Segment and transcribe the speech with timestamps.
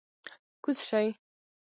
[0.63, 1.05] کوز شئ!